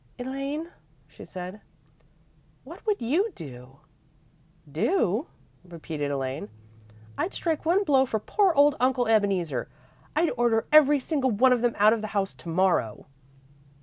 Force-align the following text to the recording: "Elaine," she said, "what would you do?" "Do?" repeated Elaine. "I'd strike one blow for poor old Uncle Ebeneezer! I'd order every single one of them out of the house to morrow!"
"Elaine," 0.17 0.71
she 1.07 1.23
said, 1.23 1.61
"what 2.63 2.83
would 2.87 3.03
you 3.03 3.31
do?" 3.35 3.81
"Do?" 4.67 5.27
repeated 5.63 6.09
Elaine. 6.09 6.49
"I'd 7.19 7.35
strike 7.35 7.67
one 7.67 7.83
blow 7.83 8.07
for 8.07 8.19
poor 8.19 8.51
old 8.53 8.75
Uncle 8.79 9.07
Ebeneezer! 9.07 9.69
I'd 10.15 10.31
order 10.37 10.65
every 10.71 10.99
single 10.99 11.29
one 11.29 11.53
of 11.53 11.61
them 11.61 11.75
out 11.77 11.93
of 11.93 12.01
the 12.01 12.07
house 12.17 12.33
to 12.33 12.49
morrow!" 12.49 13.05